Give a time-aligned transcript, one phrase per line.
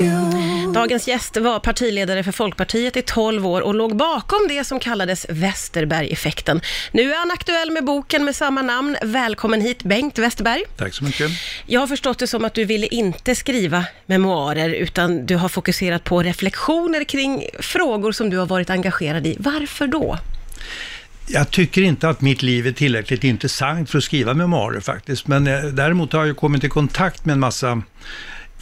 [0.00, 0.72] you.
[0.72, 5.26] Dagens gäst var partiledare för Folkpartiet i 12 år och låg bakom det som kallades
[5.28, 6.60] Westerberg-effekten.
[6.92, 8.96] Nu är han aktuell med boken med samma namn.
[9.02, 10.62] Välkommen hit Bengt Westerberg.
[10.76, 11.30] Tack så mycket.
[11.66, 16.04] Jag har förstått det som att du ville inte skriva memoarer utan du har fokuserat
[16.04, 19.36] på reflektioner kring frågor som du har varit engagerad i.
[19.38, 20.18] Varför då?
[21.26, 25.46] Jag tycker inte att mitt liv är tillräckligt intressant för att skriva memoarer faktiskt, men
[25.46, 27.82] eh, däremot har jag kommit i kontakt med en massa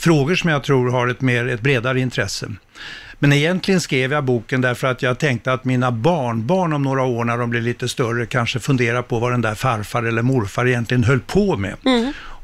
[0.00, 2.50] frågor som jag tror har ett, mer, ett bredare intresse.
[3.22, 7.24] Men egentligen skrev jag boken därför att jag tänkte att mina barnbarn om några år
[7.24, 11.04] när de blir lite större kanske funderar på vad den där farfar eller morfar egentligen
[11.04, 11.76] höll på med.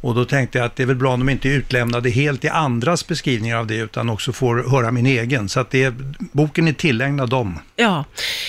[0.01, 2.45] Och då tänkte jag att det är väl bra om de inte är utlämnade helt
[2.45, 5.49] i andras beskrivningar av det utan också får höra min egen.
[5.49, 7.59] Så att det, boken är tillägnad dem.
[7.77, 8.05] Ja,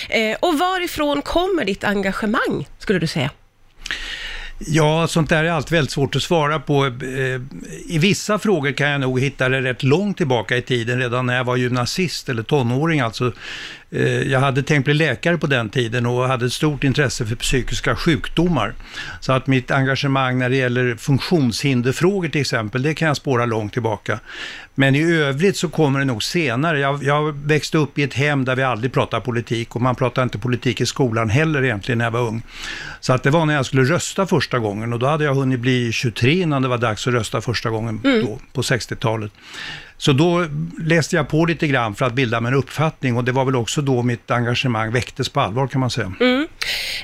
[0.08, 3.30] eh, och varifrån kommer ditt engagemang, skulle du säga?
[4.58, 6.86] Ja, sånt där är alltid väldigt svårt att svara på.
[6.86, 7.40] Eh,
[7.86, 11.36] I vissa frågor kan jag nog hitta det rätt långt tillbaka i tiden, redan när
[11.36, 13.00] jag var gymnasist eller tonåring.
[13.00, 13.32] Alltså,
[13.90, 17.36] eh, jag hade tänkt bli läkare på den tiden och hade ett stort intresse för
[17.36, 18.74] psykiska sjukdomar.
[19.20, 23.72] Så att mitt engagemang när det gäller funktionshinderfrågor till exempel, det kan jag spåra långt
[23.72, 24.20] tillbaka.
[24.74, 26.78] Men i övrigt så kommer det nog senare.
[26.78, 30.22] Jag, jag växte upp i ett hem där vi aldrig pratade politik och man pratade
[30.22, 32.42] inte politik i skolan heller egentligen när jag var ung.
[33.00, 35.34] Så att det var när jag skulle rösta först första gången och då hade jag
[35.34, 39.32] hunnit bli 23 innan det var dags att rösta första gången då, på 60-talet.
[39.96, 40.46] Så då
[40.78, 43.56] läste jag på lite grann för att bilda mig en uppfattning och det var väl
[43.56, 46.12] också då mitt engagemang väcktes på allvar kan man säga.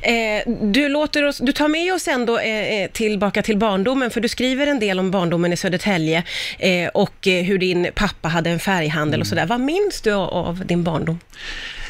[0.02, 4.20] Eh, du, låter oss, du tar med oss ändå eh, eh, tillbaka till barndomen, för
[4.20, 6.24] du skriver en del om barndomen i Södertälje
[6.58, 9.46] eh, och eh, hur din pappa hade en färghandel och sådär.
[9.46, 11.18] Vad minns du av din barndom?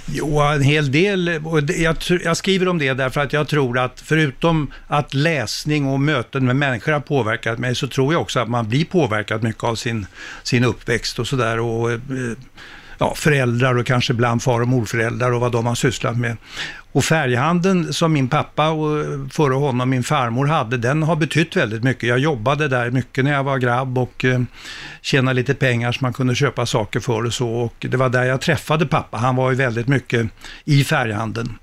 [0.06, 1.40] Jo, en hel del.
[1.76, 6.46] Jag, jag skriver om det därför att jag tror att förutom att läsning och möten
[6.46, 9.74] med människor har påverkat mig så tror jag också att man blir påverkad mycket av
[9.74, 10.06] sin,
[10.42, 11.60] sin uppväxt och sådär.
[11.60, 11.98] Och, eh,
[12.98, 16.36] ja, föräldrar och kanske ibland far och morföräldrar och vad de har sysslat med.
[16.92, 21.84] Och färghandeln som min pappa och före honom min farmor hade, den har betytt väldigt
[21.84, 22.08] mycket.
[22.08, 24.40] Jag jobbade där mycket när jag var grabb och eh,
[25.02, 27.48] tjänade lite pengar så man kunde köpa saker för och så.
[27.50, 29.16] Och det var där jag träffade pappa.
[29.18, 30.26] Han var ju väldigt mycket
[30.64, 31.58] i färghandeln.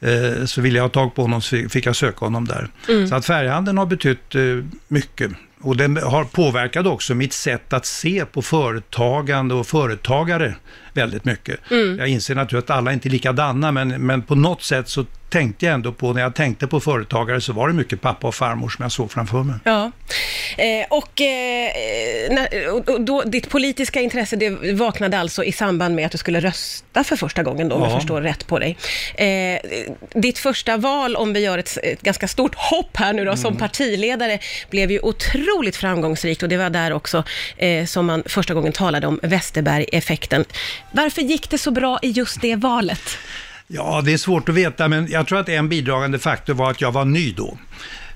[0.00, 2.68] Eh, så ville jag ha tag på honom så fick- jag söka honom där.
[3.08, 4.40] Så att färghandeln har betytt eh,
[4.88, 5.30] mycket.
[5.62, 10.54] Och den har påverkat också mitt sätt att se på företagande och företagare
[10.92, 11.60] väldigt mycket.
[11.98, 15.66] Jag inser naturligtvis att alla inte är likadana, men, men på något sätt så tänkte
[15.66, 18.68] jag ändå på, när jag tänkte på företagare så var det mycket pappa och farmor
[18.68, 19.56] som jag såg framför mig.
[19.64, 19.90] Ja,
[20.58, 21.70] eh, och, eh,
[22.30, 26.40] när, och, då, ditt politiska intresse det vaknade alltså i samband med att du skulle
[26.40, 27.98] rösta för första gången då, om jag Ja.
[27.98, 28.76] förstår rätt på dig.
[29.14, 29.58] Eh,
[30.20, 33.56] ditt första val, om vi gör ett, ett ganska stort hopp här nu då, som
[33.56, 34.38] partiledare,
[34.70, 37.24] blev ju otroligt framgångsrikt och det var där också
[37.56, 40.44] eh, som man första gången talade om Westerberg-effekten.
[40.92, 43.18] Varför gick det så bra i just det valet?
[43.66, 46.80] Ja, det är svårt att veta, men jag tror att en bidragande faktor var att
[46.80, 47.58] jag var ny då.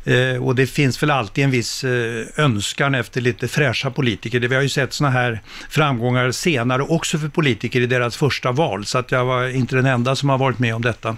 [0.06, 4.40] Eh, och det finns väl alltid en viss eh, önskan efter lite fräscha politiker.
[4.40, 8.52] Det, vi har ju sett sådana här framgångar senare också för politiker i deras första
[8.52, 11.16] val, så att jag var inte den enda som har varit med om detta.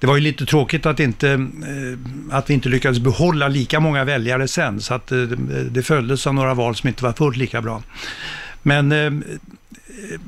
[0.00, 1.38] Det var ju lite tråkigt att, inte, eh,
[2.30, 5.18] att vi inte lyckades behålla lika många väljare sen, så att eh,
[5.70, 7.82] det följdes av några val som inte var fullt lika bra.
[8.62, 9.12] Men eh,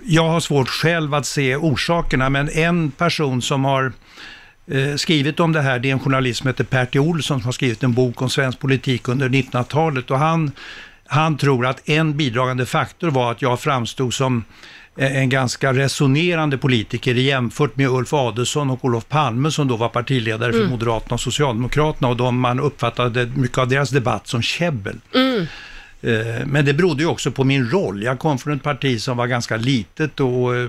[0.05, 3.93] jag har svårt själv att se orsakerna, men en person som har
[4.71, 7.53] eh, skrivit om det här, det är en journalist som heter Pertti Olsson som har
[7.53, 10.53] skrivit en bok om svensk politik under 1900-talet och han,
[11.07, 14.45] han tror att en bidragande faktor var att jag framstod som
[14.97, 19.89] eh, en ganska resonerande politiker jämfört med Ulf Adelsohn och Olof Palme som då var
[19.89, 22.09] partiledare för Moderaterna och Socialdemokraterna.
[22.09, 25.01] Och de man uppfattade mycket av deras debatt som käbbel.
[25.15, 25.47] Eh,
[26.47, 28.03] Men det berodde ju också på min roll.
[28.03, 30.69] Jag kom från ett parti som var ganska litet och eh,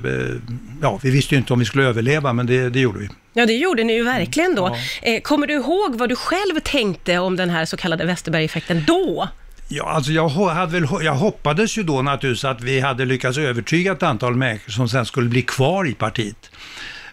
[0.82, 3.10] ja, vi visste ju inte om vi skulle överleva, men det, det gjorde vi.
[3.34, 4.78] Ja, det gjorde ni ju verkligen då.
[5.02, 9.28] Eh, kommer du ihåg vad du själv tänkte om den här så kallade Westerberg-effekten då?
[9.68, 13.92] Ja, alltså jag, hade väl, jag hoppades ju då naturligtvis att vi hade lyckats övertyga
[13.92, 16.52] ett antal människor som sen skulle bli kvar i partiet.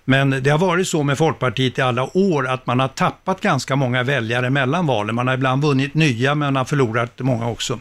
[0.05, 3.77] Men det har varit så med Folkpartiet i alla år att man har tappat ganska
[3.77, 5.15] många väljare mellan valen.
[5.15, 7.81] Man har ibland vunnit nya men har förlorat många också.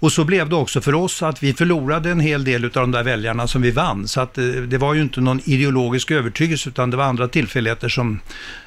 [0.00, 2.90] Och så blev det också för oss att vi förlorade en hel del av de
[2.90, 4.08] där väljarna som vi vann.
[4.08, 7.88] Så att eh, det var ju inte någon ideologisk övertygelse utan det var andra tillfälligheter
[7.88, 8.20] som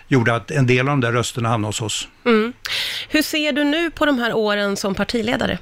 [0.07, 2.07] gjorde att en del av de där rösterna hamnade hos oss.
[2.25, 2.53] Mm.
[3.09, 5.57] Hur ser du nu på de här åren som partiledare?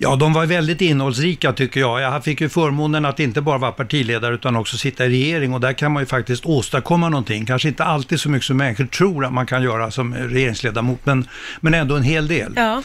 [0.00, 2.00] Ja, de var väldigt innehållsrika tycker jag.
[2.00, 5.60] Jag fick ju förmånen att inte bara vara partiledare utan också sitta i regering och
[5.60, 7.46] där kan man ju faktiskt åstadkomma någonting.
[7.46, 11.28] Kanske inte alltid så mycket som människor tror att man kan göra som regeringsledamot, men,
[11.60, 12.52] men ändå en hel del.
[12.56, 12.82] Ja.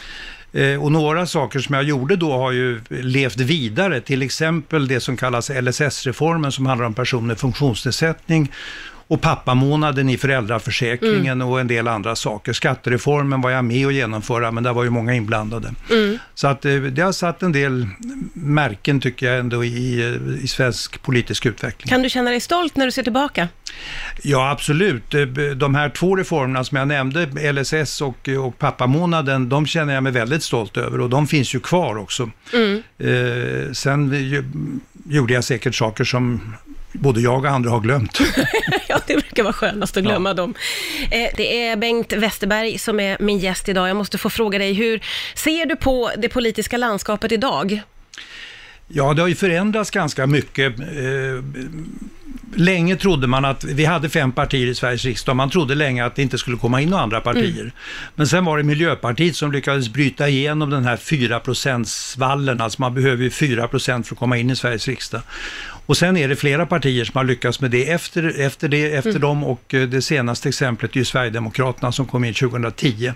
[0.52, 5.00] Eh, och några saker som jag gjorde då har ju levt vidare, till exempel det
[5.00, 8.52] som kallas LSS-reformen som handlar om personer med funktionsnedsättning
[9.08, 12.52] och pappamånaden i föräldraförsäkringen och en del andra saker.
[12.52, 15.74] Skattereformen var jag med att genomföra, men där var ju många inblandade.
[16.34, 17.86] Så att eh, det har satt en del
[18.32, 20.02] märken, tycker jag, ändå i,
[20.42, 21.88] i svensk politisk utveckling.
[21.88, 23.48] Kan du känna dig stolt när du ser tillbaka?
[24.22, 25.14] Ja, absolut.
[25.14, 25.22] Eh,
[25.56, 30.12] De här två reformerna som jag nämnde, LSS och, och pappamånaden, de känner jag mig
[30.12, 32.30] väldigt stolt över och de finns ju kvar också.
[32.98, 34.44] Eh, sen ju,
[35.08, 36.54] gjorde jag säkert saker som
[36.94, 38.20] både jag och andra har glömt.
[38.88, 40.54] ja, det brukar vara skönast att glömma dem.
[41.10, 43.88] Eh, det är Bengt Westerberg som är min gäst idag.
[43.88, 45.04] Jag måste få fråga dig, hur
[45.34, 47.82] ser du på det politiska landskapet idag?
[48.88, 50.80] Ja, det har ju förändrats ganska mycket.
[50.80, 50.84] Eh,
[52.56, 56.16] länge trodde man att, vi hade fem partier i Sveriges riksdag, man trodde länge att
[56.16, 57.72] det inte skulle komma in några andra partier.
[58.14, 62.94] Men sen var det Miljöpartiet som lyckades bryta igenom den här 4% vallen alltså man
[62.94, 65.20] behöver ju 4 för att komma in i Sveriges riksdag.
[65.86, 69.18] Och sen är det flera partier som har lyckats med det efter, efter, det, efter
[69.18, 73.06] dem och eh, det senaste exemplet är ju Sverigedemokraterna som kom in 2010.
[73.06, 73.12] Eh,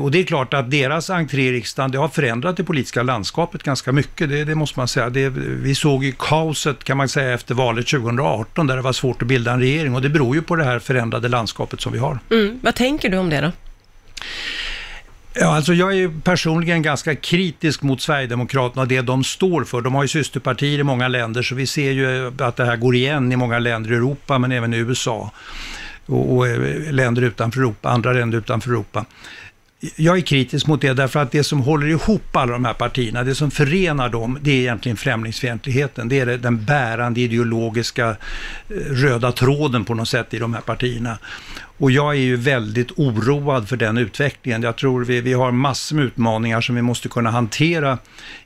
[0.00, 3.62] Och det är klart att deras entré i riksdagen, det har förändrat det politiska landskapet
[3.62, 5.10] ganska mycket, det, det måste man säga.
[5.10, 9.22] Det, vi såg ju kaoset kan man säga efter valet 2018 där det var svårt
[9.22, 11.98] att bilda en regering och det beror ju på det här förändrade landskapet som vi
[11.98, 12.18] har.
[12.30, 12.58] Mm.
[12.62, 13.52] Vad tänker du om det då?
[15.34, 19.80] Ja, alltså jag är personligen ganska kritisk mot Sverigedemokraterna och det de står för.
[19.80, 22.94] De har ju systerpartier i många länder så vi ser ju att det här går
[22.94, 25.32] igen i många länder i Europa men även i USA
[26.06, 29.04] och, och eh, länder utanför Europa, andra länder utanför Europa.
[29.96, 33.24] Jag är kritisk mot det därför att det som håller ihop alla de här partierna,
[33.24, 36.08] det som förenar dem, det är egentligen främlingsfientligheten.
[36.08, 38.16] Det är den bärande ideologiska eh,
[38.76, 41.18] röda tråden på något sätt i de här partierna.
[41.80, 44.62] Och jag är ju väldigt oroad för den utvecklingen.
[44.62, 47.98] Jag tror vi, vi har massor med utmaningar som vi måste kunna hantera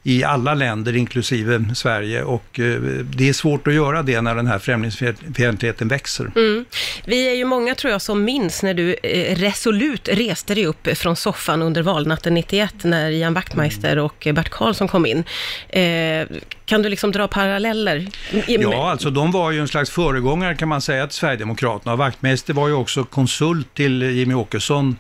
[0.03, 2.23] i alla länder, inklusive Sverige.
[2.23, 2.81] Och eh,
[3.17, 6.33] det är svårt att göra det när den här främlingsfientligheten växer.
[6.37, 6.65] Mm.
[7.05, 10.89] Vi är ju många, tror jag, som minns när du eh, resolut reste dig upp
[10.97, 15.25] från soffan under valnatten 91, när Ian Wachtmeister och Bert Karlsson kom in.
[15.69, 16.27] Eh,
[16.65, 18.07] kan du liksom dra paralleller?
[18.47, 21.93] Ja, alltså de var ju en slags föregångare kan man säga till Sverigedemokraterna.
[21.93, 24.97] Och Wachtmeister var ju också konsult till Jimmy Åkesson,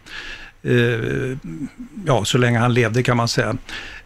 [0.63, 1.39] eh,
[2.07, 3.57] ja, så länge han levde kan man säga.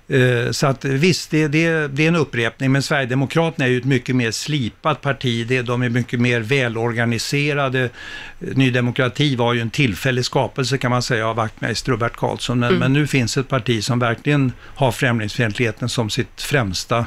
[0.08, 3.84] Eh, Så att visst, det, det, det är en upprepning, men Sverigedemokraterna är ju ett
[3.84, 5.46] mycket mer slipat parti.
[5.46, 7.90] Det, de är mycket mer välorganiserade.
[8.38, 12.58] Ny Demokrati var ju en tillfällig skapelse kan man säga av Wachtmeister och Bert Karlsson.
[12.58, 17.06] Men, men nu finns ett parti som verkligen har främlingsfientligheten som sitt främsta,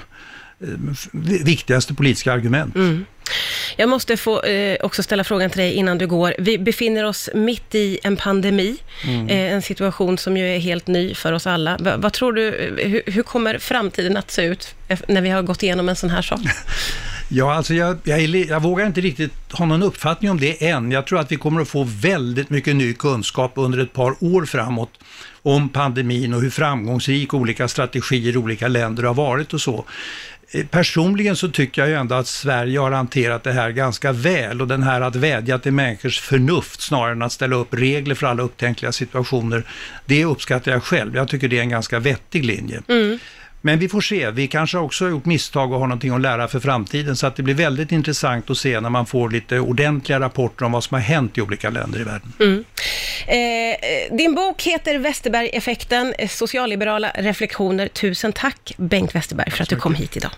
[1.44, 2.76] viktigaste politiska argument.
[3.76, 6.36] Jag måste få eh, också ställa frågan till dig innan du går.
[6.38, 8.78] Vi befinner oss mitt i en pandemi,
[9.28, 11.78] eh, en situation som ju är helt ny för oss alla.
[11.80, 15.30] Va, vad tror du, eh, hur, hur kommer framtiden att se ut eh, när vi
[15.30, 16.40] har gått igenom en sån här sak?
[17.34, 20.92] Ja, alltså jag, jag, jag vågar inte riktigt ha någon uppfattning om det än.
[20.92, 24.46] Jag tror att vi kommer att få väldigt mycket ny kunskap under ett par år
[24.46, 24.90] framåt
[25.42, 29.86] om pandemin och hur framgångsrik olika strategier i olika länder har varit och så.
[30.52, 34.62] Eh, personligen så tycker jag ju ändå att Sverige har hanterat det här ganska väl
[34.62, 38.28] och den här att vädja till människors förnuft snarare än att ställa upp regler för
[38.28, 39.64] alla upptänkliga situationer,
[40.06, 41.16] det uppskattar jag själv.
[41.16, 42.82] Jag tycker det är en ganska vettig linje.
[42.88, 43.20] Mm.
[43.62, 46.48] Men vi får se, vi kanske också har gjort misstag och har någonting att lära
[46.48, 50.20] för framtiden, så att det blir väldigt intressant att se när man får lite ordentliga
[50.20, 52.66] rapporter om vad som har hänt i olika länder i världen.
[53.28, 57.88] Eh, din bok heter Westerberg-effekten, socialliberala reflektioner.
[57.88, 60.32] Tusen tack Bengt Westerberg för att du kom hit idag.